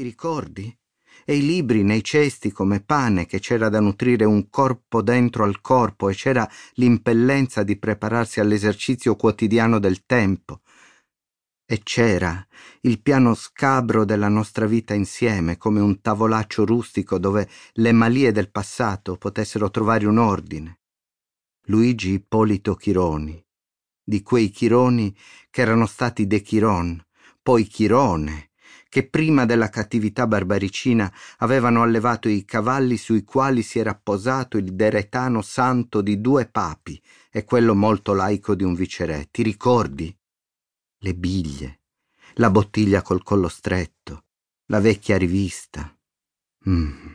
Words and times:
Ti 0.00 0.06
ricordi? 0.06 0.78
E 1.26 1.36
i 1.36 1.44
libri 1.44 1.82
nei 1.82 2.02
cesti 2.02 2.52
come 2.52 2.80
pane 2.80 3.26
che 3.26 3.38
c'era 3.38 3.68
da 3.68 3.80
nutrire 3.80 4.24
un 4.24 4.48
corpo 4.48 5.02
dentro 5.02 5.44
al 5.44 5.60
corpo 5.60 6.08
e 6.08 6.14
c'era 6.14 6.50
l'impellenza 6.76 7.62
di 7.64 7.76
prepararsi 7.76 8.40
all'esercizio 8.40 9.14
quotidiano 9.14 9.78
del 9.78 10.06
tempo. 10.06 10.62
E 11.66 11.80
c'era 11.82 12.42
il 12.80 13.02
piano 13.02 13.34
scabro 13.34 14.06
della 14.06 14.28
nostra 14.28 14.64
vita 14.64 14.94
insieme, 14.94 15.58
come 15.58 15.80
un 15.80 16.00
tavolaccio 16.00 16.64
rustico 16.64 17.18
dove 17.18 17.46
le 17.72 17.92
malie 17.92 18.32
del 18.32 18.50
passato 18.50 19.18
potessero 19.18 19.70
trovare 19.70 20.06
un 20.06 20.16
ordine. 20.16 20.80
Luigi 21.66 22.12
Ippolito 22.12 22.74
Chironi, 22.74 23.38
di 24.02 24.22
quei 24.22 24.48
Chironi 24.48 25.14
che 25.50 25.60
erano 25.60 25.84
stati 25.84 26.26
De 26.26 26.40
Chiron, 26.40 26.98
poi 27.42 27.64
Chirone, 27.64 28.49
che 28.90 29.08
prima 29.08 29.46
della 29.46 29.68
cattività 29.68 30.26
barbaricina 30.26 31.10
avevano 31.38 31.82
allevato 31.82 32.28
i 32.28 32.44
cavalli 32.44 32.96
sui 32.96 33.22
quali 33.22 33.62
si 33.62 33.78
era 33.78 33.94
posato 33.94 34.58
il 34.58 34.74
deretano 34.74 35.42
santo 35.42 36.02
di 36.02 36.20
due 36.20 36.46
papi 36.46 37.00
e 37.30 37.44
quello 37.44 37.76
molto 37.76 38.14
laico 38.14 38.56
di 38.56 38.64
un 38.64 38.74
viceré. 38.74 39.28
Ti 39.30 39.44
ricordi? 39.44 40.14
Le 41.02 41.14
biglie, 41.14 41.82
la 42.34 42.50
bottiglia 42.50 43.00
col 43.00 43.22
collo 43.22 43.48
stretto, 43.48 44.24
la 44.66 44.80
vecchia 44.80 45.16
rivista. 45.16 45.96
Mm. 46.68 47.14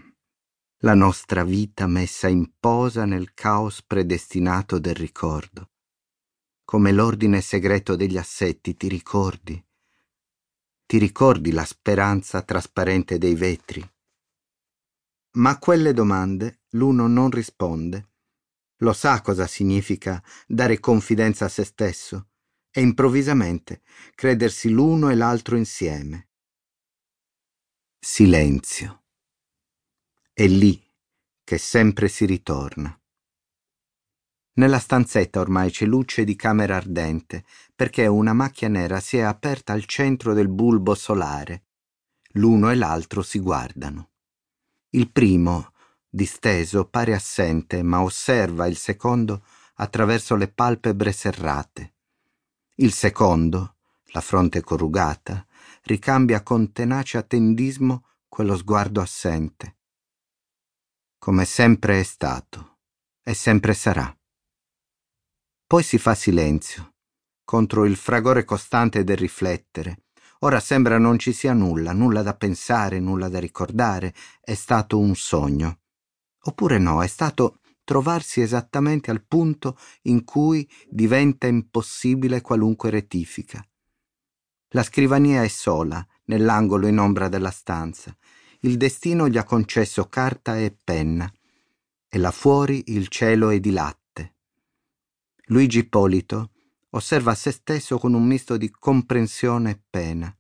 La 0.80 0.94
nostra 0.94 1.44
vita 1.44 1.88
messa 1.88 2.30
in 2.30 2.54
posa 2.58 3.04
nel 3.04 3.34
caos 3.34 3.84
predestinato 3.84 4.80
del 4.80 4.96
ricordo. 4.96 5.72
Come 6.64 6.94
l'ordine 6.94 7.42
segreto 7.42 7.98
degli 7.98 8.18
assetti, 8.18 8.78
ti 8.78 8.88
ricordi? 8.88 9.65
Ti 10.88 11.00
ricordi 11.00 11.52
la 11.52 11.66
speranza 11.66 12.44
trasparente 12.44 13.18
dei 13.18 13.34
vetri? 13.34 13.82
Ma 15.38 15.50
a 15.50 15.58
quelle 15.58 15.94
domande 15.94 16.62
l'uno 16.72 17.08
non 17.08 17.32
risponde. 17.32 18.12
Lo 18.78 18.94
sa 18.94 19.22
cosa 19.22 19.48
significa 19.48 20.24
dare 20.46 20.80
confidenza 20.80 21.46
a 21.46 21.50
se 21.50 21.64
stesso 21.64 22.30
e 22.70 22.82
improvvisamente 22.82 23.82
credersi 24.14 24.70
l'uno 24.70 25.10
e 25.10 25.16
l'altro 25.16 25.58
insieme. 25.58 26.30
Silenzio. 28.00 29.06
È 30.32 30.46
lì 30.46 30.80
che 31.44 31.58
sempre 31.58 32.10
si 32.10 32.26
ritorna. 32.26 32.96
Nella 34.58 34.80
stanzetta 34.80 35.42
ormai 35.42 35.70
c'è 35.70 35.86
luce 35.86 36.24
di 36.24 36.36
camera 36.36 36.78
ardente, 36.78 37.44
perché 37.76 38.08
una 38.08 38.32
macchia 38.32 38.70
nera 38.70 39.02
si 39.02 39.18
è 39.18 39.22
aperta 39.22 39.74
al 39.74 39.84
centro 39.86 40.34
del 40.34 40.48
bulbo 40.48 40.96
solare. 40.96 41.64
L'uno 42.34 42.70
e 42.70 42.76
l'altro 42.76 43.22
si 43.22 43.40
guardano. 43.40 44.12
Il 44.92 45.12
primo, 45.12 45.74
disteso, 46.10 46.86
pare 46.86 47.14
assente, 47.14 47.84
ma 47.84 48.02
osserva 48.02 48.66
il 48.68 48.78
secondo 48.78 49.44
attraverso 49.76 50.36
le 50.36 50.48
palpebre 50.48 51.12
serrate. 51.12 51.94
Il 52.76 52.94
secondo, 52.94 53.76
la 54.14 54.22
fronte 54.22 54.62
corrugata, 54.62 55.46
ricambia 55.84 56.44
con 56.44 56.72
tenace 56.72 57.18
attendismo 57.18 58.06
quello 58.30 58.56
sguardo 58.56 59.02
assente. 59.02 59.76
Come 61.18 61.44
sempre 61.44 62.00
è 62.00 62.04
stato 62.04 62.78
e 63.22 63.34
sempre 63.34 63.74
sarà. 63.74 64.16
Poi 65.68 65.82
si 65.82 65.98
fa 65.98 66.14
silenzio, 66.14 66.94
contro 67.44 67.86
il 67.86 67.96
fragore 67.96 68.44
costante 68.44 69.04
del 69.04 69.18
riflettere. 69.18 70.04
Ora 70.42 70.60
sembra 70.60 71.00
non 71.00 71.18
ci 71.18 71.34
sia 71.34 71.54
nulla, 71.54 71.92
nulla 71.92 72.22
da 72.22 72.36
pensare, 72.36 73.00
nulla 73.00 73.30
da 73.30 73.40
ricordare, 73.40 74.14
è 74.42 74.54
stato 74.54 75.00
un 75.00 75.16
sogno. 75.16 75.80
Oppure 76.44 76.78
no, 76.78 77.02
è 77.02 77.08
stato 77.08 77.62
trovarsi 77.84 78.42
esattamente 78.42 79.10
al 79.10 79.26
punto 79.26 79.76
in 80.04 80.24
cui 80.24 80.70
diventa 80.88 81.48
impossibile 81.48 82.42
qualunque 82.42 82.92
rettifica. 82.92 83.68
La 84.70 84.84
scrivania 84.84 85.42
è 85.42 85.48
sola, 85.48 86.06
nell'angolo 86.26 86.86
in 86.86 87.00
ombra 87.00 87.28
della 87.28 87.50
stanza. 87.50 88.16
Il 88.60 88.78
destino 88.78 89.28
gli 89.28 89.38
ha 89.40 89.44
concesso 89.44 90.08
carta 90.10 90.60
e 90.60 90.78
penna, 90.84 91.32
e 92.08 92.18
là 92.20 92.30
fuori 92.30 92.84
il 92.90 93.08
cielo 93.08 93.50
è 93.50 93.60
di 93.60 93.72
latte 93.72 94.05
Luigi 95.50 95.80
Ippolito 95.80 96.52
osserva 96.92 97.36
se 97.36 97.52
stesso 97.52 98.00
con 98.00 98.14
un 98.14 98.26
misto 98.26 98.58
di 98.58 98.72
comprensione 98.72 99.70
e 99.72 99.82
pena. 99.90 100.36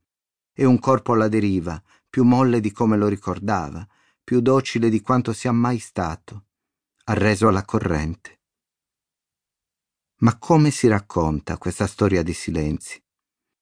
È 0.51 0.63
un 0.63 0.79
corpo 0.79 1.13
alla 1.13 1.27
deriva, 1.27 1.81
più 2.09 2.23
molle 2.23 2.59
di 2.59 2.71
come 2.71 2.97
lo 2.97 3.07
ricordava, 3.07 3.85
più 4.23 4.39
docile 4.39 4.89
di 4.89 5.01
quanto 5.01 5.33
sia 5.33 5.51
mai 5.51 5.77
stato, 5.77 6.45
arreso 7.05 7.47
alla 7.47 7.63
corrente. 7.63 8.39
Ma 10.19 10.37
come 10.37 10.71
si 10.71 10.87
racconta 10.87 11.57
questa 11.57 11.85
storia 11.85 12.23
di 12.23 12.33
silenzi? 12.33 13.03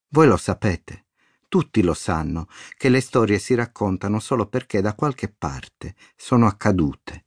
Voi 0.09 0.27
lo 0.27 0.37
sapete, 0.37 1.07
tutti 1.49 1.81
lo 1.81 1.93
sanno, 1.93 2.47
che 2.77 2.87
le 2.89 3.01
storie 3.01 3.39
si 3.39 3.53
raccontano 3.55 4.19
solo 4.19 4.47
perché 4.47 4.79
da 4.79 4.93
qualche 4.93 5.27
parte 5.29 5.95
sono 6.15 6.45
accadute. 6.45 7.25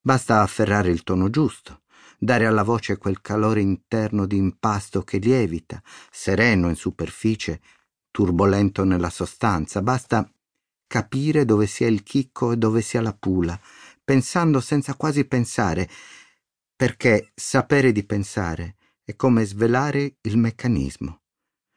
Basta 0.00 0.42
afferrare 0.42 0.90
il 0.90 1.02
tono 1.02 1.30
giusto, 1.30 1.83
dare 2.18 2.46
alla 2.46 2.62
voce 2.62 2.98
quel 2.98 3.20
calore 3.20 3.60
interno 3.60 4.26
di 4.26 4.36
impasto 4.36 5.02
che 5.02 5.18
lievita, 5.18 5.82
sereno 6.10 6.68
in 6.68 6.76
superficie, 6.76 7.60
turbolento 8.10 8.84
nella 8.84 9.10
sostanza. 9.10 9.82
Basta 9.82 10.30
capire 10.86 11.44
dove 11.44 11.66
sia 11.66 11.88
il 11.88 12.02
chicco 12.02 12.52
e 12.52 12.56
dove 12.56 12.80
sia 12.80 13.00
la 13.00 13.12
pula, 13.12 13.58
pensando 14.04 14.60
senza 14.60 14.94
quasi 14.94 15.24
pensare, 15.24 15.88
perché 16.76 17.32
sapere 17.34 17.92
di 17.92 18.04
pensare 18.04 18.76
è 19.02 19.16
come 19.16 19.44
svelare 19.44 20.16
il 20.22 20.38
meccanismo. 20.38 21.20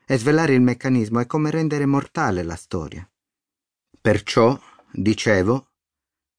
E 0.05 0.17
svelare 0.17 0.53
il 0.53 0.61
meccanismo 0.61 1.19
è 1.19 1.25
come 1.25 1.51
rendere 1.51 1.85
mortale 1.85 2.41
la 2.43 2.55
storia. 2.55 3.09
Perciò, 3.99 4.57
dicevo, 4.91 5.71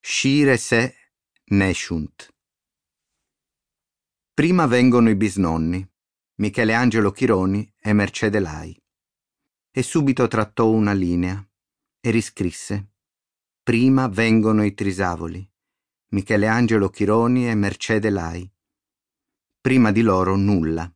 Scire 0.00 0.58
se 0.58 0.94
nesciunt. 1.44 2.28
Prima 4.34 4.66
vengono 4.66 5.08
i 5.08 5.16
bisnonni, 5.16 5.90
Michele 6.40 6.74
Angelo 6.74 7.10
Chironi 7.10 7.72
e 7.78 7.94
Mercede 7.94 8.38
Lai. 8.38 8.78
E 9.70 9.82
subito 9.82 10.28
trattò 10.28 10.68
una 10.68 10.92
linea 10.92 11.42
e 12.00 12.10
riscrisse. 12.10 12.88
Prima 13.62 14.08
vengono 14.08 14.64
i 14.64 14.74
trisavoli, 14.74 15.48
Michelangelo 16.08 16.88
Chironi 16.88 17.48
e 17.48 17.54
Mercede 17.54 18.10
Lai. 18.10 18.50
Prima 19.60 19.92
di 19.92 20.00
loro 20.00 20.36
nulla. 20.36 20.90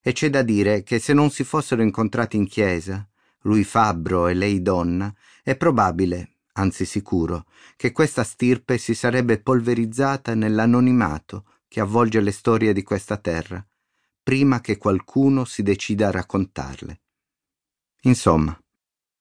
E 0.00 0.12
c'è 0.12 0.30
da 0.30 0.42
dire 0.42 0.82
che 0.82 0.98
se 0.98 1.12
non 1.12 1.30
si 1.30 1.44
fossero 1.44 1.82
incontrati 1.82 2.36
in 2.36 2.46
chiesa, 2.46 3.06
lui 3.42 3.62
fabbro 3.62 4.28
e 4.28 4.34
lei 4.34 4.62
donna, 4.62 5.14
è 5.42 5.56
probabile, 5.56 6.38
anzi 6.54 6.84
sicuro, 6.84 7.46
che 7.76 7.92
questa 7.92 8.24
stirpe 8.24 8.78
si 8.78 8.94
sarebbe 8.94 9.40
polverizzata 9.40 10.34
nell'anonimato 10.34 11.44
che 11.68 11.80
avvolge 11.80 12.20
le 12.20 12.32
storie 12.32 12.72
di 12.72 12.82
questa 12.82 13.16
terra, 13.16 13.64
prima 14.22 14.60
che 14.60 14.76
qualcuno 14.76 15.44
si 15.44 15.62
decida 15.62 16.08
a 16.08 16.12
raccontarle. 16.12 17.00
Insomma, 18.02 18.61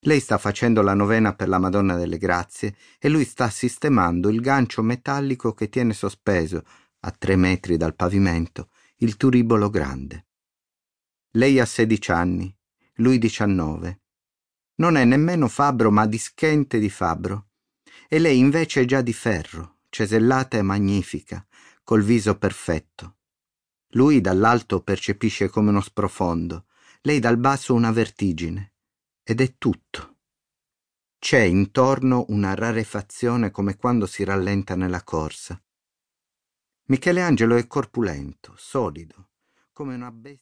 lei 0.06 0.19
sta 0.19 0.38
facendo 0.39 0.81
la 0.81 0.95
novena 0.95 1.36
per 1.36 1.48
la 1.48 1.59
Madonna 1.59 1.95
delle 1.95 2.18
Grazie 2.18 2.75
e 2.98 3.07
lui 3.07 3.24
sta 3.24 3.50
sistemando 3.50 4.30
il 4.30 4.42
gancio 4.42 4.81
metallico 4.81 5.53
che 5.53 5.69
tiene 5.69 5.94
sospeso, 5.94 6.63
a 7.01 7.12
tre 7.12 7.36
metri 7.36 7.77
dal 7.77 7.95
pavimento, 7.95 8.69
il 8.98 9.15
turibolo 9.15 9.69
grande. 9.69 10.25
Lei 11.31 11.59
ha 11.59 11.65
sedici 11.65 12.12
anni, 12.12 12.53
lui 12.95 13.19
diciannove. 13.19 14.01
Non 14.75 14.95
è 14.95 15.06
nemmeno 15.06 15.48
fabbro, 15.48 15.92
ma 15.92 16.07
dischente 16.07 16.80
di 16.80 16.89
fabbro. 16.89 17.50
E 18.07 18.18
lei 18.18 18.39
invece 18.39 18.81
è 18.81 18.86
già 18.86 19.01
di 19.01 19.13
ferro, 19.13 19.81
cesellata 19.89 20.57
e 20.57 20.63
magnifica, 20.63 21.45
col 21.83 22.01
viso 22.01 22.38
perfetto. 22.38 23.18
Lui 23.89 24.19
dall'alto 24.19 24.81
percepisce 24.81 25.48
come 25.50 25.69
uno 25.69 25.81
sprofondo, 25.81 26.65
lei 27.01 27.19
dal 27.19 27.38
basso 27.38 27.74
una 27.74 27.92
vertigine 27.92 28.70
ed 29.23 29.41
è 29.41 29.56
tutto. 29.57 30.18
C'è 31.19 31.41
intorno 31.41 32.25
una 32.29 32.56
rarefazione 32.56 33.51
come 33.51 33.75
quando 33.75 34.06
si 34.06 34.23
rallenta 34.23 34.75
nella 34.75 35.03
corsa. 35.03 35.62
Michelangelo 36.85 37.56
è 37.56 37.68
corpulento, 37.68 38.53
solido, 38.57 39.29
come 39.71 39.94
una 39.95 40.12
bestia. 40.12 40.39